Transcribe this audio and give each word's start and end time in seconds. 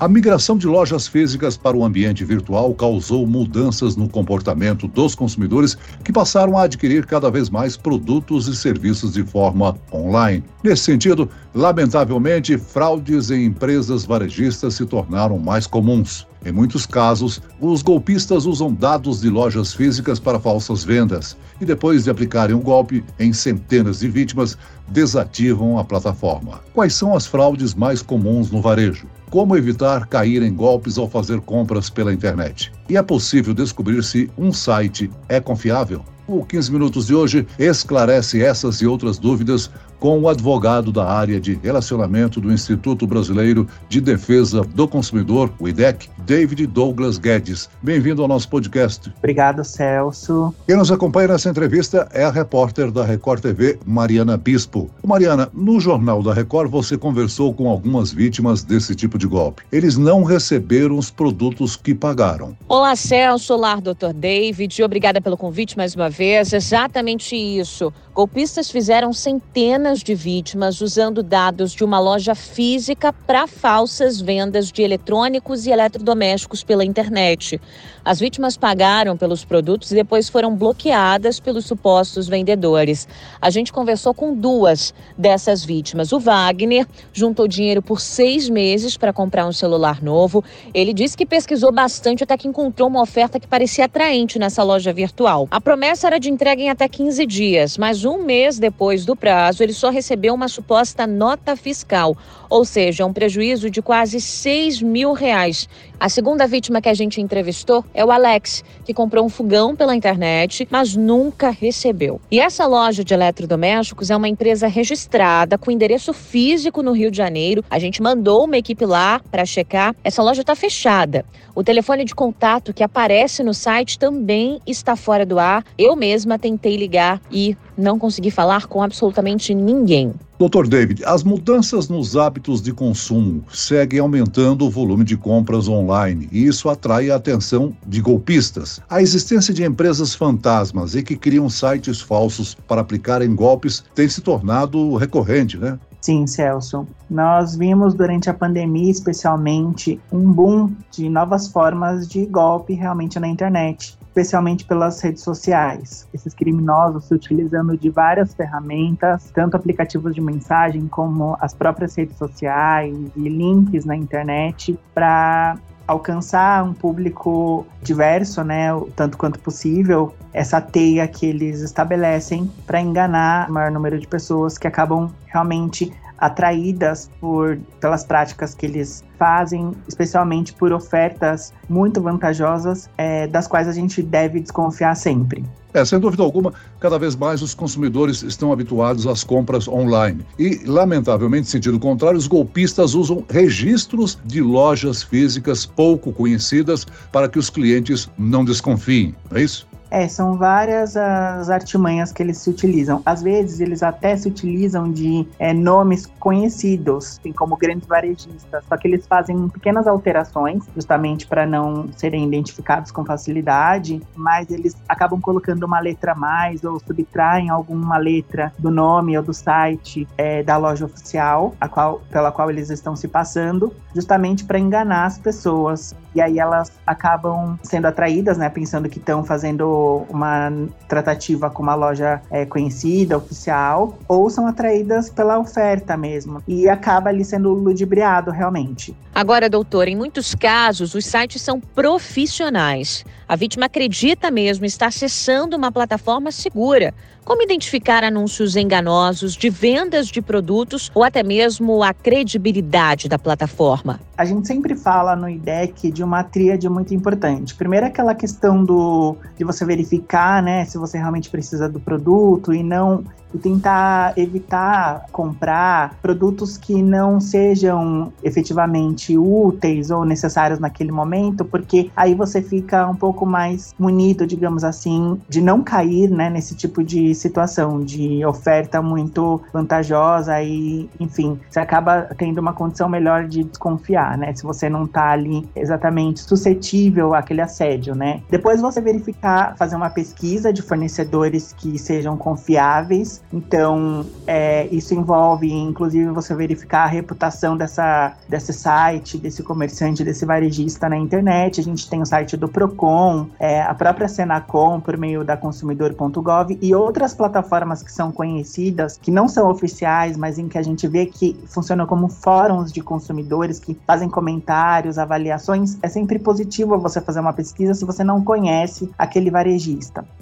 A 0.00 0.08
migração 0.08 0.56
de 0.56 0.66
lojas 0.66 1.06
físicas 1.06 1.58
para 1.58 1.76
o 1.76 1.84
ambiente 1.84 2.24
virtual 2.24 2.74
causou 2.74 3.26
mudanças 3.26 3.96
no 3.96 4.08
comportamento 4.08 4.88
dos 4.88 5.14
consumidores 5.14 5.76
que 6.02 6.10
passaram 6.10 6.56
a 6.56 6.62
adquirir 6.62 7.04
cada 7.04 7.30
vez 7.30 7.50
mais 7.50 7.76
produtos 7.76 8.48
e 8.48 8.56
serviços 8.56 9.12
de 9.12 9.22
forma 9.22 9.76
online. 9.92 10.42
Nesse 10.64 10.84
sentido, 10.84 11.28
lamentavelmente, 11.54 12.56
fraudes 12.56 13.30
em 13.30 13.44
empresas 13.44 14.06
varejistas 14.06 14.72
se 14.72 14.86
tornaram 14.86 15.38
mais 15.38 15.66
comuns. 15.66 16.26
Em 16.46 16.50
muitos 16.50 16.86
casos, 16.86 17.42
os 17.60 17.82
golpistas 17.82 18.46
usam 18.46 18.72
dados 18.72 19.20
de 19.20 19.28
lojas 19.28 19.74
físicas 19.74 20.18
para 20.18 20.40
falsas 20.40 20.82
vendas 20.82 21.36
e, 21.60 21.66
depois 21.66 22.04
de 22.04 22.10
aplicarem 22.10 22.56
um 22.56 22.62
golpe 22.62 23.04
em 23.18 23.34
centenas 23.34 24.00
de 24.00 24.08
vítimas, 24.08 24.56
desativam 24.88 25.78
a 25.78 25.84
plataforma. 25.84 26.62
Quais 26.72 26.94
são 26.94 27.14
as 27.14 27.26
fraudes 27.26 27.74
mais 27.74 28.00
comuns 28.00 28.50
no 28.50 28.62
varejo? 28.62 29.06
Como 29.30 29.56
evitar 29.56 30.08
cair 30.08 30.42
em 30.42 30.52
golpes 30.52 30.98
ao 30.98 31.08
fazer 31.08 31.40
compras 31.40 31.88
pela 31.88 32.12
internet? 32.12 32.72
E 32.90 32.96
é 32.96 33.02
possível 33.04 33.54
descobrir 33.54 34.02
se 34.02 34.28
um 34.36 34.52
site 34.52 35.08
é 35.28 35.38
confiável? 35.38 36.04
O 36.26 36.44
15 36.44 36.72
Minutos 36.72 37.06
de 37.06 37.14
hoje 37.14 37.46
esclarece 37.56 38.42
essas 38.42 38.82
e 38.82 38.86
outras 38.86 39.16
dúvidas 39.16 39.70
com 40.00 40.18
o 40.18 40.28
advogado 40.28 40.90
da 40.90 41.04
área 41.04 41.38
de 41.38 41.54
relacionamento 41.62 42.40
do 42.40 42.50
Instituto 42.50 43.06
Brasileiro 43.06 43.68
de 43.88 44.00
Defesa 44.00 44.62
do 44.62 44.88
Consumidor, 44.88 45.52
o 45.60 45.68
IDEC, 45.68 46.08
David 46.24 46.66
Douglas 46.66 47.18
Guedes. 47.18 47.68
Bem-vindo 47.82 48.22
ao 48.22 48.28
nosso 48.28 48.48
podcast. 48.48 49.12
Obrigado, 49.18 49.62
Celso. 49.62 50.54
Quem 50.66 50.76
nos 50.76 50.90
acompanha 50.90 51.28
nessa 51.28 51.50
entrevista 51.50 52.08
é 52.14 52.24
a 52.24 52.30
repórter 52.30 52.90
da 52.90 53.04
Record 53.04 53.42
TV, 53.42 53.78
Mariana 53.84 54.38
Bispo. 54.38 54.90
Mariana, 55.04 55.50
no 55.52 55.78
Jornal 55.78 56.22
da 56.22 56.32
Record 56.32 56.70
você 56.70 56.96
conversou 56.96 57.52
com 57.52 57.68
algumas 57.68 58.10
vítimas 58.10 58.62
desse 58.64 58.94
tipo 58.94 59.18
de 59.18 59.26
golpe. 59.26 59.64
Eles 59.70 59.98
não 59.98 60.24
receberam 60.24 60.96
os 60.96 61.10
produtos 61.10 61.76
que 61.76 61.94
pagaram. 61.94 62.56
Olá, 62.66 62.79
Celso. 62.96 63.54
Olá, 63.54 63.76
doutor 63.76 64.12
David. 64.12 64.82
Obrigada 64.82 65.20
pelo 65.20 65.36
convite 65.36 65.76
mais 65.76 65.94
uma 65.94 66.08
vez. 66.08 66.52
Exatamente 66.52 67.36
isso. 67.36 67.92
Golpistas 68.12 68.70
fizeram 68.70 69.12
centenas 69.12 70.00
de 70.00 70.14
vítimas 70.14 70.80
usando 70.80 71.22
dados 71.22 71.72
de 71.72 71.84
uma 71.84 72.00
loja 72.00 72.34
física 72.34 73.12
para 73.12 73.46
falsas 73.46 74.20
vendas 74.20 74.72
de 74.72 74.82
eletrônicos 74.82 75.66
e 75.66 75.70
eletrodomésticos 75.70 76.64
pela 76.64 76.84
internet. 76.84 77.60
As 78.04 78.18
vítimas 78.18 78.56
pagaram 78.56 79.16
pelos 79.16 79.44
produtos 79.44 79.92
e 79.92 79.94
depois 79.94 80.28
foram 80.28 80.56
bloqueadas 80.56 81.38
pelos 81.38 81.66
supostos 81.66 82.26
vendedores. 82.26 83.06
A 83.40 83.50
gente 83.50 83.72
conversou 83.72 84.12
com 84.12 84.34
duas 84.34 84.92
dessas 85.16 85.64
vítimas. 85.64 86.12
O 86.12 86.18
Wagner 86.18 86.86
juntou 87.12 87.46
dinheiro 87.46 87.80
por 87.80 88.00
seis 88.00 88.48
meses 88.48 88.96
para 88.96 89.12
comprar 89.12 89.46
um 89.46 89.52
celular 89.52 90.02
novo. 90.02 90.42
Ele 90.74 90.92
disse 90.92 91.16
que 91.16 91.24
pesquisou 91.24 91.70
bastante 91.70 92.24
até 92.24 92.36
que 92.36 92.48
encontrou 92.48 92.69
uma 92.86 93.02
oferta 93.02 93.38
que 93.40 93.46
parecia 93.46 93.84
atraente 93.84 94.38
nessa 94.38 94.62
loja 94.62 94.92
virtual. 94.92 95.48
A 95.50 95.60
promessa 95.60 96.06
era 96.06 96.18
de 96.18 96.30
entrega 96.30 96.62
em 96.62 96.70
até 96.70 96.88
15 96.88 97.26
dias, 97.26 97.76
mas 97.76 98.04
um 98.04 98.22
mês 98.22 98.58
depois 98.58 99.04
do 99.04 99.16
prazo, 99.16 99.62
ele 99.62 99.72
só 99.72 99.90
recebeu 99.90 100.34
uma 100.34 100.48
suposta 100.48 101.06
nota 101.06 101.56
fiscal, 101.56 102.16
ou 102.50 102.64
seja, 102.64 103.06
um 103.06 103.12
prejuízo 103.12 103.70
de 103.70 103.80
quase 103.80 104.20
6 104.20 104.82
mil 104.82 105.12
reais. 105.12 105.68
A 106.00 106.08
segunda 106.08 106.46
vítima 106.46 106.80
que 106.80 106.88
a 106.88 106.94
gente 106.94 107.20
entrevistou 107.20 107.84
é 107.94 108.04
o 108.04 108.10
Alex, 108.10 108.64
que 108.84 108.92
comprou 108.92 109.24
um 109.24 109.28
fogão 109.28 109.76
pela 109.76 109.94
internet, 109.94 110.66
mas 110.70 110.96
nunca 110.96 111.50
recebeu. 111.50 112.20
E 112.30 112.40
essa 112.40 112.66
loja 112.66 113.04
de 113.04 113.14
eletrodomésticos 113.14 114.10
é 114.10 114.16
uma 114.16 114.28
empresa 114.28 114.66
registrada 114.66 115.56
com 115.56 115.70
endereço 115.70 116.12
físico 116.12 116.82
no 116.82 116.92
Rio 116.92 117.10
de 117.10 117.18
Janeiro. 117.18 117.64
A 117.70 117.78
gente 117.78 118.02
mandou 118.02 118.44
uma 118.44 118.56
equipe 118.56 118.84
lá 118.84 119.20
para 119.30 119.44
checar. 119.44 119.94
Essa 120.02 120.22
loja 120.22 120.40
está 120.40 120.56
fechada. 120.56 121.24
O 121.54 121.62
telefone 121.62 122.04
de 122.04 122.14
contato 122.14 122.72
que 122.72 122.82
aparece 122.82 123.42
no 123.42 123.52
site 123.52 123.98
também 123.98 124.60
está 124.66 124.96
fora 124.96 125.26
do 125.26 125.38
ar. 125.38 125.64
Eu 125.76 125.94
mesma 125.94 126.38
tentei 126.38 126.76
ligar 126.76 127.20
e 127.30 127.56
não 127.76 127.98
consegui 127.98 128.30
falar 128.30 128.66
com 128.66 128.82
absolutamente 128.82 129.54
ninguém. 129.54 130.12
Doutor 130.38 130.66
David, 130.66 131.04
as 131.04 131.22
mudanças 131.22 131.88
nos 131.88 132.16
hábitos 132.16 132.62
de 132.62 132.72
consumo 132.72 133.44
seguem 133.52 134.00
aumentando 134.00 134.64
o 134.64 134.70
volume 134.70 135.04
de 135.04 135.16
compras 135.16 135.68
online 135.68 136.28
e 136.32 136.46
isso 136.46 136.70
atrai 136.70 137.10
a 137.10 137.16
atenção 137.16 137.76
de 137.86 138.00
golpistas. 138.00 138.80
A 138.88 139.02
existência 139.02 139.52
de 139.52 139.64
empresas 139.64 140.14
fantasmas 140.14 140.94
e 140.94 141.02
que 141.02 141.14
criam 141.14 141.50
sites 141.50 142.00
falsos 142.00 142.54
para 142.54 142.80
aplicarem 142.80 143.34
golpes 143.34 143.84
tem 143.94 144.08
se 144.08 144.22
tornado 144.22 144.96
recorrente, 144.96 145.58
né? 145.58 145.78
Sim, 146.00 146.26
Celso. 146.26 146.86
Nós 147.10 147.54
vimos 147.54 147.92
durante 147.92 148.30
a 148.30 148.34
pandemia, 148.34 148.90
especialmente, 148.90 150.00
um 150.10 150.32
boom 150.32 150.72
de 150.90 151.10
novas 151.10 151.48
formas 151.48 152.08
de 152.08 152.24
golpe 152.24 152.72
realmente 152.72 153.20
na 153.20 153.28
internet 153.28 153.99
especialmente 154.10 154.64
pelas 154.64 155.00
redes 155.00 155.22
sociais. 155.22 156.08
Esses 156.12 156.34
criminosos 156.34 157.04
se 157.04 157.14
utilizando 157.14 157.78
de 157.78 157.88
várias 157.90 158.34
ferramentas, 158.34 159.30
tanto 159.32 159.56
aplicativos 159.56 160.14
de 160.14 160.20
mensagem 160.20 160.88
como 160.88 161.36
as 161.40 161.54
próprias 161.54 161.94
redes 161.94 162.18
sociais 162.18 162.94
e 163.16 163.28
links 163.28 163.84
na 163.84 163.96
internet, 163.96 164.78
para 164.92 165.56
alcançar 165.86 166.64
um 166.64 166.72
público 166.72 167.66
diverso, 167.82 168.44
né, 168.44 168.68
tanto 168.94 169.16
quanto 169.16 169.40
possível, 169.40 170.14
essa 170.32 170.60
teia 170.60 171.06
que 171.08 171.26
eles 171.26 171.60
estabelecem 171.60 172.50
para 172.66 172.80
enganar 172.80 173.48
o 173.48 173.52
maior 173.52 173.72
número 173.72 173.98
de 173.98 174.06
pessoas 174.06 174.56
que 174.56 174.68
acabam 174.68 175.10
realmente 175.26 175.92
atraídas 176.20 177.10
por 177.20 177.58
pelas 177.80 178.04
práticas 178.04 178.54
que 178.54 178.66
eles 178.66 179.02
fazem, 179.18 179.72
especialmente 179.88 180.52
por 180.52 180.72
ofertas 180.72 181.52
muito 181.68 182.00
vantajosas, 182.00 182.88
é, 182.96 183.26
das 183.26 183.46
quais 183.46 183.66
a 183.66 183.72
gente 183.72 184.02
deve 184.02 184.40
desconfiar 184.40 184.94
sempre. 184.94 185.44
É, 185.72 185.84
sem 185.84 186.00
dúvida 186.00 186.22
alguma, 186.22 186.52
cada 186.80 186.98
vez 186.98 187.14
mais 187.14 187.42
os 187.42 187.54
consumidores 187.54 188.22
estão 188.22 188.52
habituados 188.52 189.06
às 189.06 189.22
compras 189.22 189.68
online. 189.68 190.26
E, 190.38 190.60
lamentavelmente, 190.66 191.48
sentido 191.48 191.78
contrário, 191.78 192.18
os 192.18 192.26
golpistas 192.26 192.94
usam 192.94 193.24
registros 193.30 194.18
de 194.24 194.40
lojas 194.40 195.02
físicas 195.02 195.64
pouco 195.64 196.12
conhecidas 196.12 196.86
para 197.12 197.28
que 197.28 197.38
os 197.38 197.48
clientes 197.48 198.10
não 198.18 198.44
desconfiem, 198.44 199.14
não 199.30 199.38
é 199.38 199.42
isso? 199.42 199.69
É, 199.90 200.06
são 200.06 200.34
várias 200.34 200.96
as 200.96 201.50
artimanhas 201.50 202.12
que 202.12 202.22
eles 202.22 202.38
se 202.38 202.48
utilizam. 202.48 203.02
Às 203.04 203.22
vezes, 203.22 203.60
eles 203.60 203.82
até 203.82 204.16
se 204.16 204.28
utilizam 204.28 204.90
de 204.90 205.26
é, 205.38 205.52
nomes 205.52 206.06
conhecidos, 206.06 207.18
assim, 207.18 207.32
como 207.32 207.56
grandes 207.56 207.88
varejistas, 207.88 208.64
só 208.68 208.76
que 208.76 208.86
eles 208.86 209.06
fazem 209.06 209.48
pequenas 209.48 209.86
alterações, 209.86 210.64
justamente 210.74 211.26
para 211.26 211.46
não 211.46 211.88
serem 211.96 212.26
identificados 212.26 212.90
com 212.90 213.04
facilidade, 213.04 214.00
mas 214.14 214.50
eles 214.50 214.76
acabam 214.88 215.20
colocando 215.20 215.64
uma 215.64 215.80
letra 215.80 216.12
a 216.12 216.14
mais 216.14 216.62
ou 216.62 216.78
subtraem 216.80 217.50
alguma 217.50 217.98
letra 217.98 218.52
do 218.58 218.70
nome 218.70 219.16
ou 219.16 219.24
do 219.24 219.34
site 219.34 220.06
é, 220.16 220.42
da 220.42 220.56
loja 220.56 220.84
oficial, 220.84 221.54
qual, 221.70 222.00
pela 222.10 222.30
qual 222.30 222.50
eles 222.50 222.70
estão 222.70 222.94
se 222.94 223.08
passando, 223.08 223.74
justamente 223.94 224.44
para 224.44 224.58
enganar 224.58 225.06
as 225.06 225.18
pessoas. 225.18 225.94
E 226.14 226.20
aí 226.20 226.38
elas 226.38 226.72
acabam 226.86 227.58
sendo 227.62 227.86
atraídas, 227.86 228.36
né, 228.36 228.48
pensando 228.48 228.88
que 228.88 228.98
estão 228.98 229.22
fazendo 229.24 229.79
uma 230.08 230.52
tratativa 230.88 231.50
com 231.50 231.62
uma 231.62 231.74
loja 231.74 232.20
é, 232.30 232.44
conhecida, 232.46 233.16
oficial, 233.16 233.98
ou 234.08 234.28
são 234.28 234.46
atraídas 234.46 235.10
pela 235.10 235.38
oferta 235.38 235.96
mesmo. 235.96 236.42
E 236.46 236.68
acaba 236.68 237.10
ali 237.10 237.24
sendo 237.24 237.52
ludibriado 237.52 238.30
realmente. 238.30 238.96
Agora, 239.14 239.48
doutor, 239.48 239.88
em 239.88 239.96
muitos 239.96 240.34
casos, 240.34 240.94
os 240.94 241.04
sites 241.04 241.42
são 241.42 241.60
profissionais. 241.60 243.04
A 243.28 243.36
vítima 243.36 243.66
acredita 243.66 244.30
mesmo 244.30 244.64
estar 244.64 244.86
acessando 244.86 245.56
uma 245.56 245.70
plataforma 245.70 246.32
segura. 246.32 246.94
Como 247.24 247.42
identificar 247.42 248.02
anúncios 248.02 248.56
enganosos 248.56 249.34
de 249.34 249.50
vendas 249.50 250.08
de 250.08 250.20
produtos 250.20 250.90
ou 250.94 251.04
até 251.04 251.22
mesmo 251.22 251.82
a 251.82 251.94
credibilidade 251.94 253.08
da 253.08 253.18
plataforma? 253.18 254.00
A 254.16 254.24
gente 254.24 254.48
sempre 254.48 254.74
fala 254.74 255.14
no 255.14 255.28
IDEC 255.28 255.92
de 255.92 256.02
uma 256.02 256.24
tríade 256.24 256.68
muito 256.68 256.92
importante. 256.92 257.54
Primeiro, 257.54 257.86
aquela 257.86 258.14
questão 258.14 258.64
do, 258.64 259.16
de 259.38 259.44
você 259.44 259.64
verificar 259.70 260.42
né, 260.42 260.64
se 260.64 260.76
você 260.76 260.98
realmente 260.98 261.30
precisa 261.30 261.68
do 261.68 261.78
produto 261.78 262.52
e 262.52 262.60
não 262.60 263.04
e 263.32 263.38
tentar 263.38 264.12
evitar 264.16 265.06
comprar 265.12 265.94
produtos 266.02 266.56
que 266.56 266.82
não 266.82 267.20
sejam 267.20 268.12
efetivamente 268.22 269.16
úteis 269.16 269.90
ou 269.90 270.04
necessários 270.04 270.58
naquele 270.58 270.90
momento, 270.90 271.44
porque 271.44 271.90
aí 271.96 272.14
você 272.14 272.42
fica 272.42 272.88
um 272.88 272.94
pouco 272.94 273.24
mais 273.24 273.72
munido, 273.78 274.26
digamos 274.26 274.64
assim, 274.64 275.20
de 275.28 275.40
não 275.40 275.62
cair 275.62 276.10
né, 276.10 276.28
nesse 276.28 276.54
tipo 276.54 276.82
de 276.82 277.14
situação, 277.14 277.80
de 277.80 278.24
oferta 278.24 278.82
muito 278.82 279.40
vantajosa 279.52 280.42
e, 280.42 280.88
enfim, 280.98 281.38
você 281.48 281.60
acaba 281.60 282.08
tendo 282.18 282.38
uma 282.38 282.52
condição 282.52 282.88
melhor 282.88 283.28
de 283.28 283.44
desconfiar. 283.44 284.18
né? 284.18 284.34
Se 284.34 284.42
você 284.42 284.68
não 284.68 284.86
tá 284.86 285.10
ali 285.10 285.48
exatamente 285.54 286.20
suscetível 286.20 287.14
àquele 287.14 287.40
assédio, 287.40 287.94
né? 287.94 288.22
Depois 288.28 288.60
você 288.60 288.80
verificar, 288.80 289.54
fazer 289.60 289.76
uma 289.76 289.90
pesquisa 289.90 290.50
de 290.50 290.62
fornecedores 290.62 291.52
que 291.52 291.78
sejam 291.78 292.16
confiáveis. 292.16 293.22
Então, 293.30 294.06
é, 294.26 294.66
isso 294.68 294.94
envolve, 294.94 295.52
inclusive, 295.52 296.10
você 296.12 296.34
verificar 296.34 296.84
a 296.84 296.86
reputação 296.86 297.58
dessa, 297.58 298.14
desse 298.26 298.54
site, 298.54 299.18
desse 299.18 299.42
comerciante, 299.42 300.02
desse 300.02 300.24
varejista 300.24 300.88
na 300.88 300.96
internet. 300.96 301.60
A 301.60 301.62
gente 301.62 301.90
tem 301.90 302.00
o 302.00 302.06
site 302.06 302.38
do 302.38 302.48
Procon, 302.48 303.26
é, 303.38 303.60
a 303.60 303.74
própria 303.74 304.08
Senacom 304.08 304.80
por 304.80 304.96
meio 304.96 305.22
da 305.24 305.36
consumidor.gov 305.36 306.58
e 306.62 306.74
outras 306.74 307.12
plataformas 307.12 307.82
que 307.82 307.92
são 307.92 308.10
conhecidas, 308.10 308.96
que 308.96 309.10
não 309.10 309.28
são 309.28 309.50
oficiais, 309.50 310.16
mas 310.16 310.38
em 310.38 310.48
que 310.48 310.56
a 310.56 310.62
gente 310.62 310.88
vê 310.88 311.04
que 311.04 311.38
funcionam 311.46 311.84
como 311.84 312.08
fóruns 312.08 312.72
de 312.72 312.80
consumidores 312.80 313.60
que 313.60 313.78
fazem 313.86 314.08
comentários, 314.08 314.96
avaliações. 314.96 315.76
É 315.82 315.88
sempre 315.88 316.18
positivo 316.18 316.78
você 316.78 316.98
fazer 316.98 317.20
uma 317.20 317.34
pesquisa 317.34 317.74
se 317.74 317.84
você 317.84 318.02
não 318.02 318.24
conhece 318.24 318.90
aquele 318.96 319.30
varejista. 319.30 319.49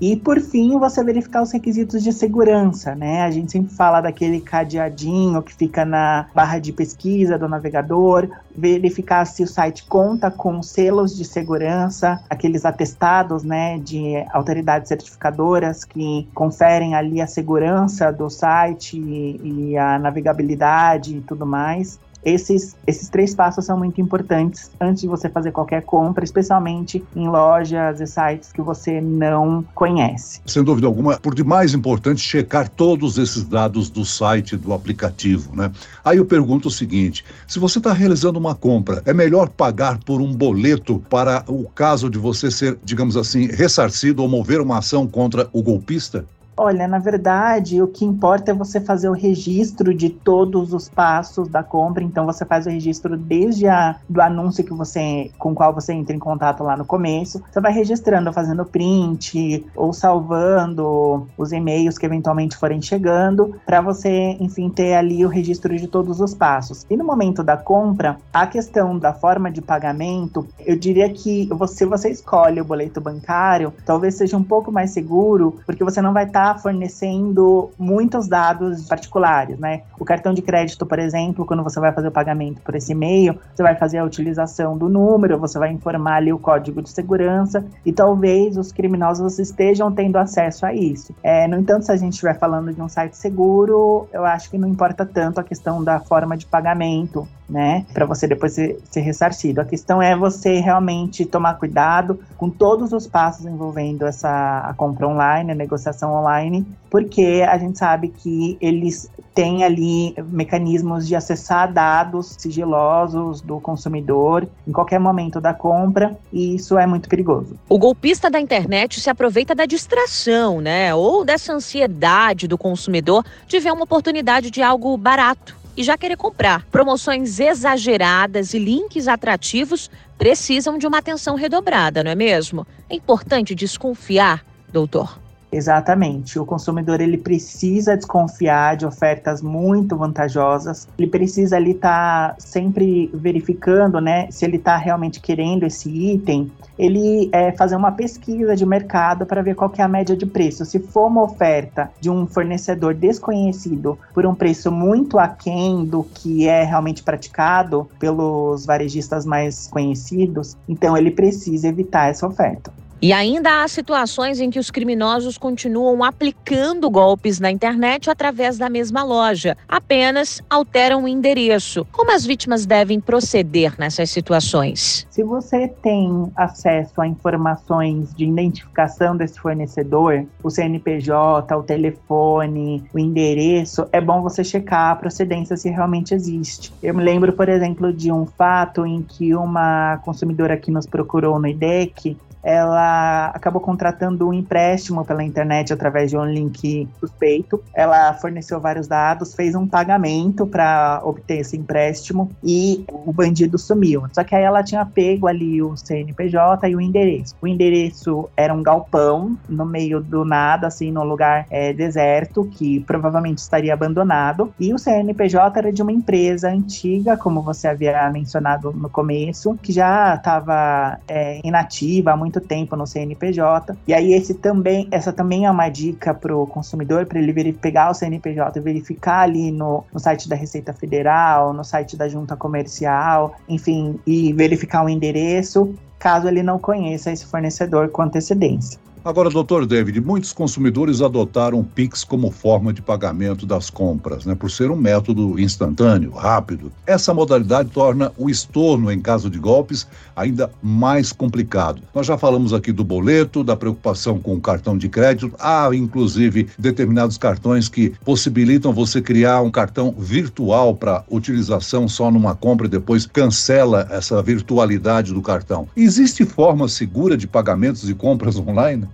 E 0.00 0.16
por 0.16 0.40
fim, 0.40 0.78
você 0.78 1.02
verificar 1.02 1.42
os 1.42 1.52
requisitos 1.52 2.02
de 2.02 2.12
segurança, 2.12 2.94
né? 2.94 3.22
A 3.22 3.30
gente 3.30 3.52
sempre 3.52 3.74
fala 3.74 4.00
daquele 4.00 4.40
cadeadinho 4.40 5.42
que 5.42 5.54
fica 5.54 5.84
na 5.84 6.26
barra 6.34 6.58
de 6.58 6.72
pesquisa 6.72 7.38
do 7.38 7.48
navegador, 7.48 8.28
verificar 8.56 9.24
se 9.24 9.42
o 9.42 9.46
site 9.46 9.86
conta 9.86 10.30
com 10.30 10.62
selos 10.62 11.16
de 11.16 11.24
segurança, 11.24 12.20
aqueles 12.28 12.64
atestados, 12.64 13.44
né, 13.44 13.78
de 13.78 14.14
autoridades 14.32 14.88
certificadoras 14.88 15.84
que 15.84 16.28
conferem 16.34 16.94
ali 16.94 17.20
a 17.20 17.26
segurança 17.26 18.12
do 18.12 18.28
site 18.28 18.98
e, 18.98 19.70
e 19.70 19.78
a 19.78 19.98
navegabilidade 19.98 21.16
e 21.16 21.20
tudo 21.20 21.46
mais. 21.46 22.00
Esses, 22.24 22.76
esses 22.86 23.08
três 23.08 23.34
passos 23.34 23.64
são 23.64 23.78
muito 23.78 24.00
importantes 24.00 24.70
antes 24.80 25.02
de 25.02 25.08
você 25.08 25.28
fazer 25.28 25.52
qualquer 25.52 25.82
compra, 25.82 26.24
especialmente 26.24 27.04
em 27.14 27.28
lojas 27.28 28.00
e 28.00 28.06
sites 28.06 28.52
que 28.52 28.60
você 28.60 29.00
não 29.00 29.64
conhece. 29.74 30.40
Sem 30.44 30.64
dúvida 30.64 30.86
alguma, 30.86 31.18
por 31.18 31.34
demais 31.34 31.74
importante 31.74 32.20
checar 32.20 32.68
todos 32.68 33.18
esses 33.18 33.44
dados 33.44 33.88
do 33.88 34.04
site, 34.04 34.56
do 34.56 34.72
aplicativo, 34.72 35.54
né? 35.54 35.70
Aí 36.04 36.18
eu 36.18 36.24
pergunto 36.24 36.68
o 36.68 36.70
seguinte: 36.70 37.24
se 37.46 37.58
você 37.58 37.78
está 37.78 37.92
realizando 37.92 38.38
uma 38.38 38.54
compra, 38.54 39.02
é 39.06 39.14
melhor 39.14 39.48
pagar 39.48 39.98
por 39.98 40.20
um 40.20 40.34
boleto 40.34 41.02
para 41.08 41.44
o 41.46 41.68
caso 41.68 42.10
de 42.10 42.18
você 42.18 42.50
ser, 42.50 42.78
digamos 42.82 43.16
assim, 43.16 43.46
ressarcido 43.46 44.22
ou 44.22 44.28
mover 44.28 44.60
uma 44.60 44.78
ação 44.78 45.06
contra 45.06 45.48
o 45.52 45.62
golpista? 45.62 46.24
Olha, 46.60 46.88
na 46.88 46.98
verdade, 46.98 47.80
o 47.80 47.86
que 47.86 48.04
importa 48.04 48.50
é 48.50 48.54
você 48.54 48.80
fazer 48.80 49.08
o 49.08 49.12
registro 49.12 49.94
de 49.94 50.10
todos 50.10 50.72
os 50.72 50.88
passos 50.88 51.46
da 51.46 51.62
compra. 51.62 52.02
Então, 52.02 52.26
você 52.26 52.44
faz 52.44 52.66
o 52.66 52.68
registro 52.68 53.16
desde 53.16 53.68
a, 53.68 53.94
do 54.08 54.20
anúncio 54.20 54.64
que 54.64 54.74
você, 54.74 55.30
com 55.38 55.54
qual 55.54 55.72
você 55.72 55.92
entra 55.92 56.16
em 56.16 56.18
contato 56.18 56.64
lá 56.64 56.76
no 56.76 56.84
começo. 56.84 57.40
Você 57.48 57.60
vai 57.60 57.70
registrando, 57.70 58.32
fazendo 58.32 58.64
print 58.64 59.64
ou 59.76 59.92
salvando 59.92 61.28
os 61.38 61.52
e-mails 61.52 61.96
que 61.96 62.04
eventualmente 62.04 62.56
forem 62.56 62.82
chegando, 62.82 63.54
para 63.64 63.80
você, 63.80 64.36
enfim, 64.40 64.68
ter 64.68 64.96
ali 64.96 65.24
o 65.24 65.28
registro 65.28 65.76
de 65.76 65.86
todos 65.86 66.20
os 66.20 66.34
passos. 66.34 66.84
E 66.90 66.96
no 66.96 67.04
momento 67.04 67.44
da 67.44 67.56
compra, 67.56 68.16
a 68.32 68.48
questão 68.48 68.98
da 68.98 69.12
forma 69.12 69.48
de 69.48 69.62
pagamento, 69.62 70.48
eu 70.66 70.76
diria 70.76 71.08
que 71.08 71.46
você, 71.52 71.86
você 71.86 72.10
escolhe 72.10 72.60
o 72.60 72.64
boleto 72.64 73.00
bancário, 73.00 73.72
talvez 73.86 74.16
seja 74.16 74.36
um 74.36 74.42
pouco 74.42 74.72
mais 74.72 74.90
seguro, 74.90 75.60
porque 75.64 75.84
você 75.84 76.02
não 76.02 76.12
vai 76.12 76.24
estar 76.24 76.46
tá 76.46 76.47
fornecendo 76.56 77.70
muitos 77.78 78.28
dados 78.28 78.86
particulares, 78.86 79.58
né? 79.58 79.82
O 79.98 80.04
cartão 80.04 80.32
de 80.32 80.42
crédito, 80.42 80.86
por 80.86 80.98
exemplo, 80.98 81.44
quando 81.44 81.62
você 81.62 81.80
vai 81.80 81.92
fazer 81.92 82.08
o 82.08 82.12
pagamento 82.12 82.60
por 82.62 82.74
esse 82.74 82.92
e-mail, 82.92 83.38
você 83.54 83.62
vai 83.62 83.74
fazer 83.74 83.98
a 83.98 84.04
utilização 84.04 84.76
do 84.76 84.88
número, 84.88 85.38
você 85.38 85.58
vai 85.58 85.72
informar 85.72 86.16
ali 86.16 86.32
o 86.32 86.38
código 86.38 86.80
de 86.82 86.90
segurança 86.90 87.64
e 87.84 87.92
talvez 87.92 88.56
os 88.56 88.72
criminosos 88.72 89.38
estejam 89.38 89.92
tendo 89.92 90.16
acesso 90.16 90.64
a 90.64 90.72
isso. 90.72 91.14
É, 91.22 91.46
no 91.46 91.58
entanto, 91.58 91.84
se 91.84 91.92
a 91.92 91.96
gente 91.96 92.12
estiver 92.12 92.38
falando 92.38 92.72
de 92.72 92.80
um 92.80 92.88
site 92.88 93.16
seguro, 93.16 94.08
eu 94.12 94.24
acho 94.24 94.50
que 94.50 94.58
não 94.58 94.68
importa 94.68 95.04
tanto 95.04 95.40
a 95.40 95.44
questão 95.44 95.82
da 95.82 96.00
forma 96.00 96.36
de 96.36 96.46
pagamento, 96.46 97.26
né? 97.48 97.86
Para 97.94 98.04
você 98.04 98.26
depois 98.26 98.52
ser, 98.52 98.78
ser 98.84 99.00
ressarcido. 99.00 99.60
A 99.60 99.64
questão 99.64 100.02
é 100.02 100.14
você 100.14 100.60
realmente 100.60 101.24
tomar 101.24 101.54
cuidado 101.54 102.20
com 102.36 102.50
todos 102.50 102.92
os 102.92 103.06
passos 103.06 103.46
envolvendo 103.46 104.06
essa 104.06 104.60
a 104.60 104.74
compra 104.74 105.08
online, 105.08 105.52
a 105.52 105.54
negociação 105.54 106.12
online, 106.38 106.66
porque 106.90 107.44
a 107.48 107.58
gente 107.58 107.78
sabe 107.78 108.08
que 108.08 108.56
eles 108.60 109.10
têm 109.34 109.62
ali 109.62 110.14
mecanismos 110.30 111.06
de 111.06 111.14
acessar 111.14 111.72
dados 111.72 112.36
sigilosos 112.38 113.40
do 113.40 113.60
consumidor 113.60 114.48
em 114.66 114.72
qualquer 114.72 114.98
momento 114.98 115.40
da 115.40 115.52
compra, 115.52 116.16
e 116.32 116.56
isso 116.56 116.78
é 116.78 116.86
muito 116.86 117.08
perigoso. 117.08 117.56
O 117.68 117.78
golpista 117.78 118.30
da 118.30 118.40
internet 118.40 119.00
se 119.00 119.10
aproveita 119.10 119.54
da 119.54 119.66
distração, 119.66 120.60
né? 120.60 120.94
Ou 120.94 121.24
dessa 121.24 121.52
ansiedade 121.52 122.48
do 122.48 122.58
consumidor 122.58 123.24
de 123.46 123.60
ver 123.60 123.72
uma 123.72 123.84
oportunidade 123.84 124.50
de 124.50 124.62
algo 124.62 124.96
barato 124.96 125.56
e 125.76 125.84
já 125.84 125.96
querer 125.96 126.16
comprar. 126.16 126.64
Promoções 126.66 127.38
exageradas 127.38 128.54
e 128.54 128.58
links 128.58 129.06
atrativos 129.06 129.88
precisam 130.16 130.76
de 130.76 130.86
uma 130.86 130.98
atenção 130.98 131.36
redobrada, 131.36 132.02
não 132.02 132.10
é 132.10 132.16
mesmo? 132.16 132.66
É 132.90 132.96
importante 132.96 133.54
desconfiar, 133.54 134.44
doutor. 134.72 135.27
Exatamente. 135.50 136.38
O 136.38 136.44
consumidor 136.44 137.00
ele 137.00 137.16
precisa 137.16 137.96
desconfiar 137.96 138.76
de 138.76 138.84
ofertas 138.84 139.40
muito 139.40 139.96
vantajosas. 139.96 140.86
Ele 140.98 141.08
precisa 141.08 141.56
ali 141.56 141.70
estar 141.70 142.30
tá 142.30 142.36
sempre 142.38 143.10
verificando, 143.14 144.00
né, 144.00 144.30
se 144.30 144.44
ele 144.44 144.56
está 144.56 144.76
realmente 144.76 145.20
querendo 145.20 145.64
esse 145.64 145.88
item. 145.88 146.50
Ele 146.78 147.28
é, 147.32 147.50
fazer 147.52 147.76
uma 147.76 147.90
pesquisa 147.90 148.54
de 148.54 148.64
mercado 148.64 149.26
para 149.26 149.42
ver 149.42 149.54
qual 149.54 149.72
é 149.76 149.82
a 149.82 149.88
média 149.88 150.16
de 150.16 150.26
preço. 150.26 150.64
Se 150.64 150.78
for 150.78 151.06
uma 151.06 151.22
oferta 151.22 151.90
de 152.00 152.10
um 152.10 152.26
fornecedor 152.26 152.94
desconhecido 152.94 153.98
por 154.12 154.26
um 154.26 154.34
preço 154.34 154.70
muito 154.70 155.18
aquém 155.18 155.84
do 155.84 156.04
que 156.04 156.46
é 156.46 156.62
realmente 156.62 157.02
praticado 157.02 157.88
pelos 157.98 158.66
varejistas 158.66 159.24
mais 159.24 159.66
conhecidos, 159.68 160.56
então 160.68 160.96
ele 160.96 161.10
precisa 161.10 161.68
evitar 161.68 162.10
essa 162.10 162.26
oferta. 162.26 162.70
E 163.00 163.12
ainda 163.12 163.62
há 163.62 163.68
situações 163.68 164.40
em 164.40 164.50
que 164.50 164.58
os 164.58 164.72
criminosos 164.72 165.38
continuam 165.38 166.02
aplicando 166.02 166.90
golpes 166.90 167.38
na 167.38 167.48
internet 167.48 168.10
através 168.10 168.58
da 168.58 168.68
mesma 168.68 169.04
loja, 169.04 169.56
apenas 169.68 170.42
alteram 170.50 171.04
o 171.04 171.08
endereço. 171.08 171.86
Como 171.92 172.10
as 172.10 172.26
vítimas 172.26 172.66
devem 172.66 172.98
proceder 172.98 173.78
nessas 173.78 174.10
situações? 174.10 175.06
Se 175.10 175.22
você 175.22 175.68
tem 175.68 176.32
acesso 176.34 177.00
a 177.00 177.06
informações 177.06 178.12
de 178.16 178.24
identificação 178.24 179.16
desse 179.16 179.38
fornecedor, 179.38 180.26
o 180.42 180.50
CNPJ, 180.50 181.56
o 181.56 181.62
telefone, 181.62 182.82
o 182.92 182.98
endereço, 182.98 183.86
é 183.92 184.00
bom 184.00 184.22
você 184.22 184.42
checar 184.42 184.90
a 184.90 184.96
procedência 184.96 185.56
se 185.56 185.70
realmente 185.70 186.14
existe. 186.14 186.72
Eu 186.82 186.94
me 186.94 187.04
lembro, 187.04 187.32
por 187.32 187.48
exemplo, 187.48 187.92
de 187.92 188.10
um 188.10 188.26
fato 188.26 188.84
em 188.84 189.02
que 189.02 189.36
uma 189.36 189.98
consumidora 189.98 190.56
que 190.56 190.72
nos 190.72 190.84
procurou 190.84 191.38
no 191.38 191.46
IDEC 191.46 192.16
ela 192.42 193.26
acabou 193.26 193.60
contratando 193.60 194.28
um 194.28 194.32
empréstimo 194.32 195.04
pela 195.04 195.24
internet 195.24 195.72
através 195.72 196.10
de 196.10 196.16
um 196.16 196.24
link 196.24 196.88
suspeito. 197.00 197.62
Ela 197.74 198.14
forneceu 198.14 198.60
vários 198.60 198.86
dados, 198.86 199.34
fez 199.34 199.54
um 199.54 199.66
pagamento 199.66 200.46
para 200.46 201.00
obter 201.04 201.40
esse 201.40 201.56
empréstimo 201.56 202.30
e 202.42 202.84
o 202.88 203.12
bandido 203.12 203.58
sumiu. 203.58 204.04
Só 204.12 204.24
que 204.24 204.34
aí 204.34 204.42
ela 204.42 204.62
tinha 204.62 204.84
pego 204.84 205.26
ali 205.26 205.62
o 205.62 205.76
CNPJ 205.76 206.68
e 206.68 206.76
o 206.76 206.80
endereço. 206.80 207.34
O 207.40 207.46
endereço 207.46 208.28
era 208.36 208.52
um 208.52 208.62
galpão 208.62 209.36
no 209.48 209.64
meio 209.64 210.00
do 210.00 210.24
nada, 210.24 210.66
assim, 210.66 210.90
num 210.90 211.04
lugar 211.04 211.46
é, 211.50 211.72
deserto, 211.72 212.44
que 212.44 212.80
provavelmente 212.80 213.38
estaria 213.38 213.72
abandonado. 213.72 214.52
E 214.58 214.72
o 214.72 214.78
CNPJ 214.78 215.58
era 215.58 215.72
de 215.72 215.82
uma 215.82 215.92
empresa 215.92 216.48
antiga, 216.48 217.16
como 217.16 217.42
você 217.42 217.68
havia 217.68 218.10
mencionado 218.10 218.72
no 218.72 218.88
começo, 218.88 219.58
que 219.62 219.72
já 219.72 220.14
estava 220.14 220.98
é, 221.08 221.40
inativa 221.44 222.12
há 222.12 222.16
muito 222.16 222.27
muito 222.28 222.40
tempo 222.40 222.76
no 222.76 222.86
CNPJ. 222.86 223.76
E 223.86 223.94
aí 223.94 224.12
esse 224.12 224.34
também, 224.34 224.86
essa 224.90 225.12
também 225.12 225.46
é 225.46 225.50
uma 225.50 225.68
dica 225.68 226.12
para 226.12 226.36
o 226.36 226.46
consumidor, 226.46 227.06
para 227.06 227.18
ele 227.18 227.52
pegar 227.54 227.90
o 227.90 227.94
CNPJ 227.94 228.58
e 228.58 228.62
verificar 228.62 229.20
ali 229.20 229.50
no, 229.50 229.84
no 229.92 229.98
site 229.98 230.28
da 230.28 230.36
Receita 230.36 230.72
Federal, 230.72 231.52
no 231.54 231.64
site 231.64 231.96
da 231.96 232.06
Junta 232.06 232.36
Comercial, 232.36 233.34
enfim, 233.48 233.98
e 234.06 234.32
verificar 234.34 234.84
o 234.84 234.88
endereço, 234.88 235.74
caso 235.98 236.28
ele 236.28 236.42
não 236.42 236.58
conheça 236.58 237.10
esse 237.10 237.24
fornecedor 237.24 237.88
com 237.88 238.02
antecedência. 238.02 238.78
Agora, 239.08 239.30
doutor 239.30 239.64
David, 239.64 240.02
muitos 240.02 240.34
consumidores 240.34 241.00
adotaram 241.00 241.60
o 241.60 241.64
Pix 241.64 242.04
como 242.04 242.30
forma 242.30 242.74
de 242.74 242.82
pagamento 242.82 243.46
das 243.46 243.70
compras, 243.70 244.26
né, 244.26 244.34
por 244.34 244.50
ser 244.50 244.70
um 244.70 244.76
método 244.76 245.40
instantâneo, 245.40 246.10
rápido. 246.10 246.70
Essa 246.86 247.14
modalidade 247.14 247.70
torna 247.70 248.12
o 248.18 248.28
estorno 248.28 248.92
em 248.92 249.00
caso 249.00 249.30
de 249.30 249.38
golpes 249.38 249.86
ainda 250.14 250.50
mais 250.62 251.10
complicado. 251.10 251.80
Nós 251.94 252.06
já 252.06 252.18
falamos 252.18 252.52
aqui 252.52 252.70
do 252.70 252.84
boleto, 252.84 253.42
da 253.42 253.56
preocupação 253.56 254.18
com 254.18 254.34
o 254.34 254.40
cartão 254.42 254.76
de 254.76 254.90
crédito, 254.90 255.34
há 255.38 255.70
inclusive 255.72 256.46
determinados 256.58 257.16
cartões 257.16 257.66
que 257.66 257.94
possibilitam 258.04 258.74
você 258.74 259.00
criar 259.00 259.40
um 259.40 259.50
cartão 259.50 259.94
virtual 259.96 260.74
para 260.74 261.02
utilização 261.08 261.88
só 261.88 262.10
numa 262.10 262.34
compra 262.34 262.66
e 262.66 262.70
depois 262.70 263.06
cancela 263.06 263.88
essa 263.90 264.22
virtualidade 264.22 265.14
do 265.14 265.22
cartão. 265.22 265.66
Existe 265.74 266.26
forma 266.26 266.68
segura 266.68 267.16
de 267.16 267.26
pagamentos 267.26 267.86
de 267.86 267.94
compras 267.94 268.36
online? 268.36 268.86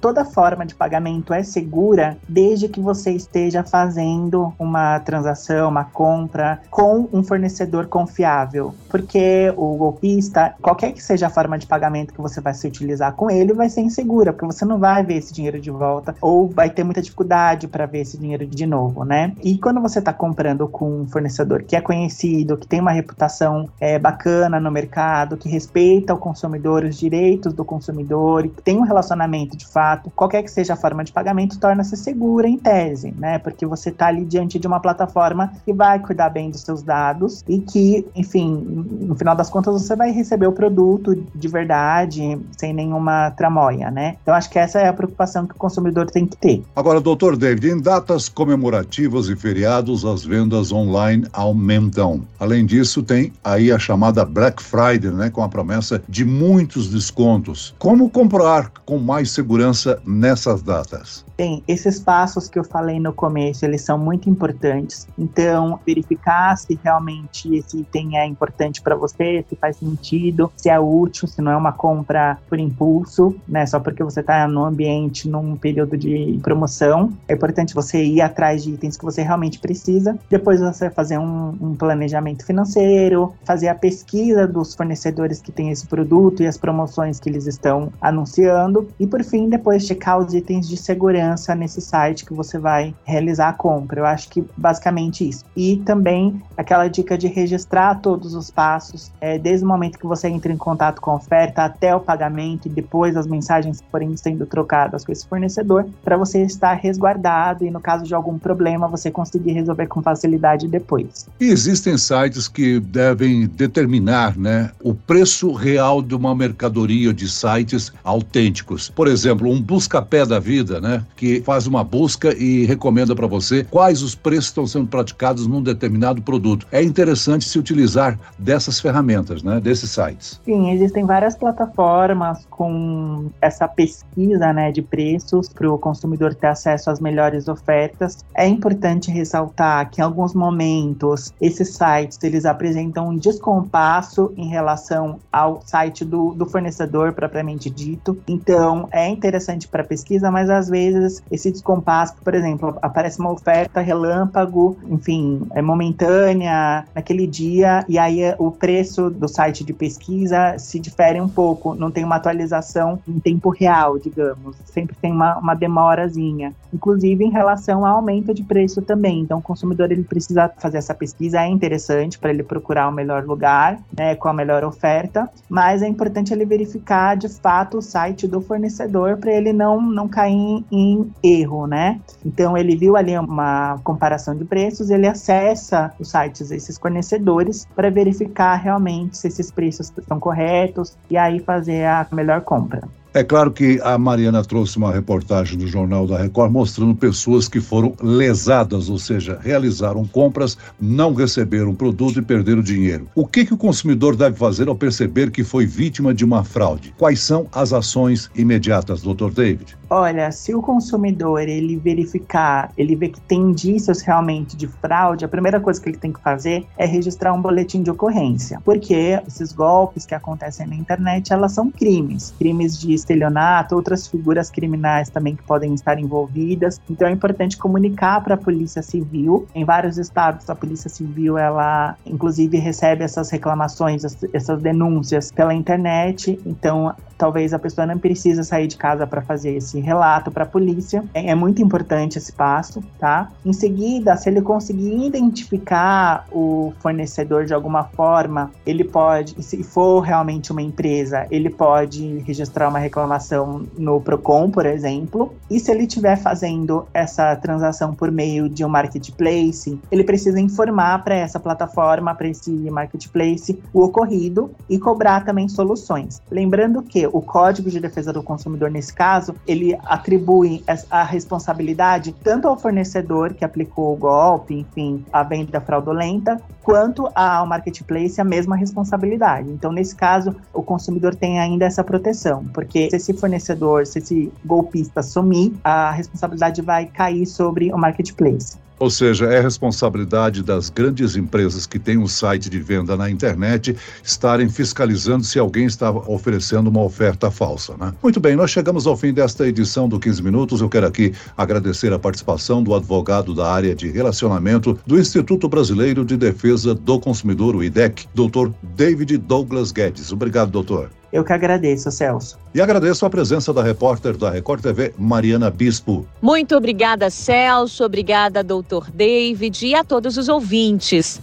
toda 0.00 0.24
forma 0.24 0.64
de 0.64 0.74
pagamento 0.74 1.32
é 1.32 1.42
segura 1.42 2.16
desde 2.28 2.68
que 2.68 2.80
você 2.80 3.12
esteja 3.12 3.64
fazendo 3.64 4.52
uma 4.58 5.00
transação, 5.00 5.68
uma 5.68 5.84
compra 5.84 6.60
com 6.70 7.08
um 7.12 7.22
fornecedor 7.22 7.86
confiável. 7.86 8.74
Porque 8.88 9.52
o 9.56 9.76
golpista, 9.76 10.54
qualquer 10.60 10.92
que 10.92 11.02
seja 11.02 11.26
a 11.26 11.30
forma 11.30 11.58
de 11.58 11.66
pagamento 11.66 12.12
que 12.12 12.20
você 12.20 12.40
vai 12.40 12.54
se 12.54 12.66
utilizar 12.66 13.12
com 13.14 13.30
ele, 13.30 13.52
vai 13.52 13.68
ser 13.68 13.80
insegura, 13.80 14.32
porque 14.32 14.46
você 14.46 14.64
não 14.64 14.78
vai 14.78 15.04
ver 15.04 15.16
esse 15.16 15.32
dinheiro 15.32 15.60
de 15.60 15.70
volta 15.70 16.14
ou 16.20 16.48
vai 16.48 16.70
ter 16.70 16.84
muita 16.84 17.02
dificuldade 17.02 17.66
para 17.66 17.86
ver 17.86 18.00
esse 18.00 18.18
dinheiro 18.18 18.46
de 18.46 18.66
novo, 18.66 19.04
né? 19.04 19.32
E 19.42 19.58
quando 19.58 19.80
você 19.80 19.98
está 19.98 20.12
comprando 20.12 20.68
com 20.68 21.02
um 21.02 21.06
fornecedor 21.06 21.62
que 21.62 21.76
é 21.76 21.80
conhecido, 21.80 22.56
que 22.56 22.66
tem 22.66 22.80
uma 22.80 22.92
reputação 22.92 23.68
é, 23.80 23.98
bacana 23.98 24.60
no 24.60 24.70
mercado, 24.70 25.36
que 25.36 25.48
respeita 25.48 26.14
o 26.14 26.18
consumidor, 26.18 26.84
os 26.84 26.96
direitos 26.96 27.52
do 27.52 27.64
consumidor, 27.64 28.44
que 28.44 28.62
tem 28.62 28.76
um 28.76 28.82
relacionamento 28.82 29.56
de 29.56 29.66
fato 29.66 29.85
fato, 29.86 30.10
qualquer 30.10 30.42
que 30.42 30.50
seja 30.50 30.72
a 30.72 30.76
forma 30.76 31.04
de 31.04 31.12
pagamento, 31.12 31.58
torna-se 31.58 31.96
segura 31.96 32.48
em 32.48 32.58
tese, 32.58 33.14
né? 33.16 33.38
Porque 33.38 33.64
você 33.64 33.90
está 33.90 34.08
ali 34.08 34.24
diante 34.24 34.58
de 34.58 34.66
uma 34.66 34.80
plataforma 34.80 35.52
que 35.64 35.72
vai 35.72 36.00
cuidar 36.00 36.30
bem 36.30 36.50
dos 36.50 36.62
seus 36.62 36.82
dados 36.82 37.44
e 37.48 37.60
que, 37.60 38.04
enfim, 38.14 38.52
no 39.00 39.14
final 39.14 39.36
das 39.36 39.48
contas, 39.48 39.80
você 39.80 39.94
vai 39.94 40.10
receber 40.10 40.46
o 40.46 40.52
produto 40.52 41.14
de 41.34 41.48
verdade, 41.48 42.38
sem 42.56 42.72
nenhuma 42.72 43.30
tramóia, 43.30 43.90
né? 43.90 44.16
Então, 44.22 44.34
acho 44.34 44.50
que 44.50 44.58
essa 44.58 44.80
é 44.80 44.88
a 44.88 44.92
preocupação 44.92 45.46
que 45.46 45.54
o 45.54 45.58
consumidor 45.58 46.10
tem 46.10 46.26
que 46.26 46.36
ter. 46.36 46.64
Agora, 46.74 47.00
doutor 47.00 47.36
David, 47.36 47.70
em 47.70 47.80
datas 47.80 48.28
comemorativas 48.28 49.28
e 49.28 49.36
feriados, 49.36 50.04
as 50.04 50.24
vendas 50.24 50.72
online 50.72 51.26
aumentam. 51.32 52.22
Além 52.40 52.66
disso, 52.66 53.02
tem 53.02 53.32
aí 53.44 53.70
a 53.70 53.78
chamada 53.78 54.24
Black 54.24 54.60
Friday, 54.62 55.12
né? 55.12 55.30
Com 55.30 55.42
a 55.42 55.48
promessa 55.48 56.02
de 56.08 56.24
muitos 56.24 56.90
descontos. 56.90 57.74
Como 57.78 58.10
comprar 58.10 58.70
com 58.84 58.98
mais 58.98 59.30
segurança 59.30 59.75
nessas 60.04 60.62
datas? 60.62 61.24
Bem, 61.36 61.62
esses 61.68 62.00
passos 62.00 62.48
que 62.48 62.58
eu 62.58 62.64
falei 62.64 62.98
no 62.98 63.12
começo, 63.12 63.64
eles 63.64 63.82
são 63.82 63.98
muito 63.98 64.30
importantes. 64.30 65.06
Então, 65.18 65.78
verificar 65.86 66.56
se 66.56 66.78
realmente 66.82 67.54
esse 67.54 67.80
item 67.80 68.16
é 68.16 68.24
importante 68.24 68.80
para 68.80 68.96
você, 68.96 69.44
se 69.48 69.56
faz 69.56 69.76
sentido, 69.76 70.50
se 70.56 70.70
é 70.70 70.80
útil, 70.80 71.28
se 71.28 71.42
não 71.42 71.52
é 71.52 71.56
uma 71.56 71.72
compra 71.72 72.38
por 72.48 72.58
impulso, 72.58 73.36
né? 73.46 73.66
Só 73.66 73.78
porque 73.78 74.02
você 74.02 74.20
está 74.20 74.48
no 74.48 74.64
ambiente 74.64 75.28
num 75.28 75.56
período 75.56 75.96
de 75.96 76.38
promoção. 76.42 77.12
É 77.28 77.34
importante 77.34 77.74
você 77.74 78.02
ir 78.02 78.22
atrás 78.22 78.62
de 78.62 78.72
itens 78.72 78.96
que 78.96 79.04
você 79.04 79.22
realmente 79.22 79.58
precisa. 79.58 80.18
Depois 80.30 80.60
você 80.60 80.88
fazer 80.88 81.18
um, 81.18 81.54
um 81.60 81.74
planejamento 81.74 82.46
financeiro, 82.46 83.34
fazer 83.44 83.68
a 83.68 83.74
pesquisa 83.74 84.46
dos 84.46 84.74
fornecedores 84.74 85.40
que 85.40 85.52
têm 85.52 85.70
esse 85.70 85.86
produto 85.86 86.42
e 86.42 86.46
as 86.46 86.56
promoções 86.56 87.20
que 87.20 87.28
eles 87.28 87.46
estão 87.46 87.92
anunciando. 88.00 88.88
E 88.98 89.06
por 89.06 89.22
fim, 89.22 89.48
depois 89.48 89.65
checar 89.78 90.18
os 90.18 90.32
itens 90.32 90.68
de 90.68 90.76
segurança 90.76 91.54
nesse 91.54 91.80
site 91.80 92.24
que 92.24 92.32
você 92.32 92.58
vai 92.58 92.94
realizar 93.04 93.48
a 93.48 93.52
compra. 93.52 94.00
Eu 94.00 94.06
acho 94.06 94.28
que 94.28 94.44
basicamente 94.56 95.28
isso. 95.28 95.44
E 95.56 95.78
também 95.78 96.40
aquela 96.56 96.88
dica 96.88 97.18
de 97.18 97.26
registrar 97.26 97.96
todos 97.96 98.34
os 98.34 98.50
passos, 98.50 99.10
é, 99.20 99.38
desde 99.38 99.64
o 99.64 99.68
momento 99.68 99.98
que 99.98 100.06
você 100.06 100.28
entra 100.28 100.52
em 100.52 100.56
contato 100.56 101.00
com 101.00 101.10
a 101.10 101.14
oferta 101.14 101.64
até 101.64 101.94
o 101.94 102.00
pagamento 102.00 102.66
e 102.66 102.68
depois 102.68 103.16
as 103.16 103.26
mensagens 103.26 103.82
forem 103.90 104.16
sendo 104.16 104.46
trocadas 104.46 105.04
com 105.04 105.12
esse 105.12 105.26
fornecedor, 105.26 105.86
para 106.04 106.16
você 106.16 106.42
estar 106.42 106.74
resguardado 106.74 107.64
e 107.64 107.70
no 107.70 107.80
caso 107.80 108.04
de 108.04 108.14
algum 108.14 108.38
problema 108.38 108.88
você 108.88 109.10
conseguir 109.10 109.52
resolver 109.52 109.86
com 109.86 110.02
facilidade 110.02 110.68
depois. 110.68 111.26
E 111.40 111.46
existem 111.46 111.98
sites 111.98 112.48
que 112.48 112.80
devem 112.80 113.46
determinar, 113.46 114.36
né, 114.36 114.70
o 114.82 114.94
preço 114.94 115.52
real 115.52 116.00
de 116.02 116.14
uma 116.14 116.34
mercadoria 116.34 117.12
de 117.12 117.28
sites 117.28 117.92
autênticos. 118.04 118.90
Por 118.90 119.08
exemplo, 119.08 119.48
um 119.56 119.62
busca-pé 119.62 120.24
da 120.26 120.38
vida, 120.38 120.80
né, 120.80 121.04
que 121.16 121.40
faz 121.42 121.66
uma 121.66 121.82
busca 121.82 122.34
e 122.36 122.66
recomenda 122.66 123.14
para 123.14 123.26
você 123.26 123.64
quais 123.64 124.02
os 124.02 124.14
preços 124.14 124.46
estão 124.46 124.66
sendo 124.66 124.86
praticados 124.86 125.46
num 125.46 125.62
determinado 125.62 126.20
produto. 126.22 126.66
É 126.70 126.82
interessante 126.82 127.48
se 127.48 127.58
utilizar 127.58 128.18
dessas 128.38 128.78
ferramentas, 128.78 129.42
né, 129.42 129.60
desses 129.60 129.90
sites. 129.90 130.40
Sim, 130.44 130.70
existem 130.70 131.04
várias 131.04 131.36
plataformas 131.36 132.46
com 132.50 133.30
essa 133.40 133.66
pesquisa, 133.66 134.52
né, 134.52 134.70
de 134.70 134.82
preços 134.82 135.48
para 135.48 135.70
o 135.70 135.78
consumidor 135.78 136.34
ter 136.34 136.48
acesso 136.48 136.90
às 136.90 137.00
melhores 137.00 137.48
ofertas. 137.48 138.24
É 138.34 138.46
importante 138.46 139.10
ressaltar 139.10 139.90
que 139.90 140.00
em 140.00 140.04
alguns 140.04 140.34
momentos 140.34 141.32
esses 141.40 141.74
sites 141.74 142.18
eles 142.22 142.44
apresentam 142.44 143.08
um 143.08 143.16
descompasso 143.16 144.32
em 144.36 144.48
relação 144.48 145.18
ao 145.32 145.60
site 145.64 146.04
do, 146.04 146.32
do 146.34 146.46
fornecedor 146.46 147.12
propriamente 147.12 147.70
dito. 147.70 148.18
Então 148.28 148.88
é 148.92 149.08
interessante 149.08 149.45
para 149.68 149.84
pesquisa, 149.84 150.30
mas 150.30 150.50
às 150.50 150.68
vezes 150.68 151.22
esse 151.30 151.50
descompasso, 151.50 152.14
por 152.22 152.34
exemplo, 152.34 152.76
aparece 152.82 153.18
uma 153.20 153.30
oferta 153.30 153.80
relâmpago, 153.80 154.76
enfim, 154.88 155.46
é 155.54 155.62
momentânea 155.62 156.84
naquele 156.94 157.26
dia, 157.26 157.84
e 157.88 157.98
aí 157.98 158.34
o 158.38 158.50
preço 158.50 159.10
do 159.10 159.28
site 159.28 159.64
de 159.64 159.72
pesquisa 159.72 160.58
se 160.58 160.78
difere 160.78 161.20
um 161.20 161.28
pouco, 161.28 161.74
não 161.74 161.90
tem 161.90 162.04
uma 162.04 162.16
atualização 162.16 162.98
em 163.06 163.18
tempo 163.18 163.50
real, 163.50 163.98
digamos, 163.98 164.56
sempre 164.64 164.96
tem 165.00 165.12
uma, 165.12 165.38
uma 165.38 165.54
demorazinha, 165.54 166.52
inclusive 166.72 167.24
em 167.24 167.30
relação 167.30 167.84
ao 167.84 167.96
aumento 167.96 168.34
de 168.34 168.42
preço 168.42 168.82
também. 168.82 169.20
Então, 169.20 169.38
o 169.38 169.42
consumidor 169.42 169.90
ele 169.92 170.02
precisa 170.02 170.50
fazer 170.58 170.78
essa 170.78 170.94
pesquisa, 170.94 171.40
é 171.40 171.48
interessante 171.48 172.18
para 172.18 172.30
ele 172.30 172.42
procurar 172.42 172.88
o 172.88 172.92
melhor 172.92 173.24
lugar, 173.24 173.78
né, 173.96 174.14
com 174.14 174.28
a 174.28 174.32
melhor 174.32 174.64
oferta, 174.64 175.28
mas 175.48 175.82
é 175.82 175.88
importante 175.88 176.32
ele 176.32 176.44
verificar 176.44 177.16
de 177.16 177.28
fato 177.28 177.78
o 177.78 177.82
site 177.82 178.26
do 178.26 178.40
fornecedor 178.40 179.16
para 179.16 179.32
ele 179.36 179.52
não, 179.52 179.80
não 179.80 180.08
cair 180.08 180.64
em 180.70 181.12
erro, 181.22 181.66
né? 181.66 182.00
Então 182.24 182.56
ele 182.56 182.76
viu 182.76 182.96
ali 182.96 183.16
uma 183.16 183.78
comparação 183.84 184.34
de 184.34 184.44
preços, 184.44 184.90
ele 184.90 185.06
acessa 185.06 185.92
os 185.98 186.10
sites 186.10 186.48
desses 186.48 186.78
fornecedores 186.78 187.66
para 187.74 187.90
verificar 187.90 188.56
realmente 188.56 189.16
se 189.16 189.28
esses 189.28 189.50
preços 189.50 189.92
estão 189.96 190.18
corretos 190.18 190.96
e 191.10 191.16
aí 191.16 191.38
fazer 191.40 191.84
a 191.84 192.06
melhor 192.12 192.40
compra. 192.40 192.82
É 193.16 193.24
claro 193.24 193.50
que 193.50 193.80
a 193.82 193.96
Mariana 193.96 194.44
trouxe 194.44 194.76
uma 194.76 194.92
reportagem 194.92 195.56
do 195.56 195.66
Jornal 195.66 196.06
da 196.06 196.18
Record 196.18 196.52
mostrando 196.52 196.94
pessoas 196.94 197.48
que 197.48 197.62
foram 197.62 197.94
lesadas, 198.02 198.90
ou 198.90 198.98
seja, 198.98 199.38
realizaram 199.42 200.04
compras, 200.06 200.58
não 200.78 201.14
receberam 201.14 201.74
produto 201.74 202.18
e 202.18 202.22
perderam 202.22 202.60
dinheiro. 202.60 203.08
O 203.14 203.26
que, 203.26 203.46
que 203.46 203.54
o 203.54 203.56
consumidor 203.56 204.16
deve 204.16 204.36
fazer 204.36 204.68
ao 204.68 204.76
perceber 204.76 205.30
que 205.30 205.42
foi 205.42 205.64
vítima 205.64 206.12
de 206.12 206.26
uma 206.26 206.44
fraude? 206.44 206.92
Quais 206.98 207.20
são 207.20 207.46
as 207.52 207.72
ações 207.72 208.30
imediatas, 208.34 209.00
Dr. 209.00 209.30
David? 209.34 209.78
Olha, 209.88 210.32
se 210.32 210.54
o 210.54 210.60
consumidor 210.60 211.48
ele 211.48 211.76
verificar, 211.76 212.72
ele 212.76 212.96
vê 212.96 213.08
que 213.08 213.20
tem 213.20 213.40
indícios 213.40 214.00
realmente 214.02 214.56
de 214.56 214.66
fraude, 214.66 215.24
a 215.24 215.28
primeira 215.28 215.60
coisa 215.60 215.80
que 215.80 215.88
ele 215.88 215.96
tem 215.96 216.12
que 216.12 216.20
fazer 216.20 216.66
é 216.76 216.84
registrar 216.84 217.32
um 217.32 217.40
boletim 217.40 217.82
de 217.82 217.90
ocorrência, 217.90 218.60
porque 218.64 219.20
esses 219.26 219.52
golpes 219.52 220.04
que 220.04 220.14
acontecem 220.14 220.66
na 220.66 220.74
internet, 220.74 221.32
elas 221.32 221.52
são 221.52 221.70
crimes, 221.70 222.34
crimes 222.36 222.78
de 222.78 222.94
estelionato, 222.94 223.76
outras 223.76 224.08
figuras 224.08 224.50
criminais 224.50 225.08
também 225.08 225.36
que 225.36 225.42
podem 225.44 225.72
estar 225.74 225.98
envolvidas. 225.98 226.80
Então 226.90 227.06
é 227.06 227.12
importante 227.12 227.56
comunicar 227.56 228.22
para 228.22 228.34
a 228.34 228.38
Polícia 228.38 228.82
Civil. 228.82 229.46
Em 229.54 229.64
vários 229.64 229.98
estados, 229.98 230.50
a 230.50 230.54
Polícia 230.54 230.90
Civil 230.90 231.38
ela 231.38 231.96
inclusive 232.04 232.58
recebe 232.58 233.04
essas 233.04 233.30
reclamações, 233.30 234.02
essas 234.32 234.60
denúncias 234.60 235.30
pela 235.30 235.54
internet. 235.54 236.40
Então 236.44 236.92
talvez 237.16 237.54
a 237.54 237.58
pessoa 237.58 237.86
não 237.86 237.98
precisa 237.98 238.42
sair 238.42 238.66
de 238.66 238.76
casa 238.76 239.06
para 239.06 239.22
fazer 239.22 239.54
esse 239.56 239.75
relato 239.80 240.30
para 240.30 240.44
a 240.44 240.46
polícia. 240.46 241.04
É, 241.14 241.30
é, 241.30 241.34
muito 241.34 241.62
importante 241.62 242.18
esse 242.18 242.32
passo, 242.32 242.82
tá? 242.98 243.30
Em 243.44 243.52
seguida, 243.52 244.16
se 244.16 244.28
ele 244.28 244.42
conseguir 244.42 245.06
identificar 245.06 246.26
o 246.30 246.72
fornecedor 246.80 247.44
de 247.44 247.54
alguma 247.54 247.84
forma, 247.84 248.50
ele 248.64 248.84
pode, 248.84 249.42
se 249.42 249.62
for 249.62 250.00
realmente 250.00 250.52
uma 250.52 250.62
empresa, 250.62 251.26
ele 251.30 251.50
pode 251.50 252.18
registrar 252.18 252.68
uma 252.68 252.78
reclamação 252.78 253.66
no 253.78 254.00
Procon, 254.00 254.50
por 254.50 254.66
exemplo. 254.66 255.34
E 255.50 255.58
se 255.60 255.70
ele 255.70 255.84
estiver 255.84 256.16
fazendo 256.16 256.86
essa 256.92 257.34
transação 257.36 257.94
por 257.94 258.10
meio 258.10 258.48
de 258.48 258.64
um 258.64 258.68
marketplace, 258.68 259.78
ele 259.90 260.04
precisa 260.04 260.40
informar 260.40 261.02
para 261.04 261.14
essa 261.14 261.38
plataforma, 261.38 262.14
para 262.14 262.28
esse 262.28 262.50
marketplace, 262.70 263.60
o 263.72 263.82
ocorrido 263.82 264.50
e 264.68 264.78
cobrar 264.78 265.24
também 265.24 265.48
soluções. 265.48 266.20
Lembrando 266.30 266.82
que 266.82 267.06
o 267.06 267.20
Código 267.20 267.70
de 267.70 267.80
Defesa 267.80 268.12
do 268.12 268.22
Consumidor, 268.22 268.70
nesse 268.70 268.92
caso, 268.92 269.34
ele 269.46 269.65
atribui 269.84 270.62
a 270.90 271.02
responsabilidade 271.02 272.14
tanto 272.22 272.48
ao 272.48 272.56
fornecedor 272.56 273.34
que 273.34 273.44
aplicou 273.44 273.94
o 273.94 273.96
golpe, 273.96 274.54
enfim, 274.54 275.04
a 275.12 275.22
venda 275.22 275.60
fraudulenta, 275.60 276.40
quanto 276.62 277.08
ao 277.14 277.46
marketplace 277.46 278.20
a 278.20 278.24
mesma 278.24 278.56
responsabilidade. 278.56 279.50
Então, 279.50 279.72
nesse 279.72 279.94
caso, 279.94 280.34
o 280.52 280.62
consumidor 280.62 281.14
tem 281.14 281.38
ainda 281.38 281.64
essa 281.64 281.82
proteção, 281.82 282.44
porque 282.52 282.90
se 282.90 282.96
esse 282.96 283.12
fornecedor, 283.14 283.86
se 283.86 283.98
esse 283.98 284.32
golpista 284.44 285.02
sumir, 285.02 285.52
a 285.62 285.90
responsabilidade 285.90 286.60
vai 286.62 286.86
cair 286.86 287.26
sobre 287.26 287.72
o 287.72 287.78
marketplace. 287.78 288.65
Ou 288.78 288.90
seja, 288.90 289.26
é 289.26 289.40
responsabilidade 289.40 290.42
das 290.42 290.68
grandes 290.68 291.16
empresas 291.16 291.66
que 291.66 291.78
têm 291.78 291.96
um 291.96 292.06
site 292.06 292.50
de 292.50 292.60
venda 292.60 292.96
na 292.96 293.10
internet 293.10 293.74
estarem 294.04 294.48
fiscalizando 294.48 295.24
se 295.24 295.38
alguém 295.38 295.64
está 295.66 295.90
oferecendo 295.90 296.68
uma 296.68 296.82
oferta 296.82 297.30
falsa. 297.30 297.74
Né? 297.78 297.92
Muito 298.02 298.20
bem, 298.20 298.36
nós 298.36 298.50
chegamos 298.50 298.86
ao 298.86 298.96
fim 298.96 299.12
desta 299.12 299.46
edição 299.48 299.88
do 299.88 299.98
15 299.98 300.22
Minutos. 300.22 300.60
Eu 300.60 300.68
quero 300.68 300.86
aqui 300.86 301.14
agradecer 301.36 301.92
a 301.92 301.98
participação 301.98 302.62
do 302.62 302.74
advogado 302.74 303.34
da 303.34 303.50
área 303.50 303.74
de 303.74 303.88
relacionamento 303.90 304.78
do 304.86 304.98
Instituto 304.98 305.48
Brasileiro 305.48 306.04
de 306.04 306.16
Defesa 306.16 306.74
do 306.74 307.00
Consumidor, 307.00 307.56
o 307.56 307.64
IDEC, 307.64 308.06
doutor 308.14 308.52
David 308.76 309.16
Douglas 309.18 309.72
Guedes. 309.72 310.12
Obrigado, 310.12 310.50
doutor. 310.50 310.90
Eu 311.16 311.24
que 311.24 311.32
agradeço, 311.32 311.90
Celso. 311.90 312.38
E 312.54 312.60
agradeço 312.60 313.06
a 313.06 313.08
presença 313.08 313.50
da 313.50 313.62
repórter 313.62 314.18
da 314.18 314.30
Record 314.30 314.60
TV, 314.60 314.92
Mariana 314.98 315.50
Bispo. 315.50 316.06
Muito 316.20 316.54
obrigada, 316.54 317.08
Celso. 317.08 317.82
Obrigada, 317.84 318.44
doutor 318.44 318.90
David, 318.90 319.66
e 319.66 319.74
a 319.74 319.82
todos 319.82 320.18
os 320.18 320.28
ouvintes. 320.28 321.18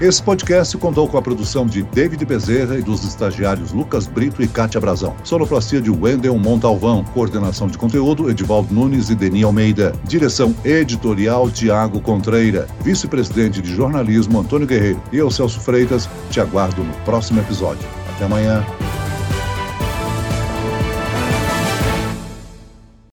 Esse 0.00 0.22
podcast 0.22 0.78
contou 0.78 1.06
com 1.06 1.18
a 1.18 1.20
produção 1.20 1.66
de 1.66 1.82
David 1.82 2.24
Bezerra 2.24 2.78
e 2.78 2.82
dos 2.82 3.04
estagiários 3.04 3.70
Lucas 3.70 4.06
Brito 4.06 4.42
e 4.42 4.48
Cátia 4.48 4.80
Brazão. 4.80 5.14
Sonoplastia 5.24 5.82
de 5.82 5.90
Wendel 5.90 6.38
Montalvão. 6.38 7.04
Coordenação 7.04 7.66
de 7.66 7.76
conteúdo 7.76 8.30
Edivaldo 8.30 8.72
Nunes 8.72 9.10
e 9.10 9.14
Deni 9.14 9.42
Almeida. 9.42 9.92
Direção 10.04 10.56
editorial 10.64 11.50
Tiago 11.50 12.00
Contreira. 12.00 12.66
Vice-presidente 12.80 13.60
de 13.60 13.74
jornalismo 13.74 14.40
Antônio 14.40 14.66
Guerreiro. 14.66 15.02
E 15.12 15.18
eu, 15.18 15.30
Celso 15.30 15.60
Freitas, 15.60 16.08
te 16.30 16.40
aguardo 16.40 16.82
no 16.82 16.94
próximo 17.04 17.40
episódio. 17.40 17.99
Até 18.20 18.26
amanhã. 18.26 18.89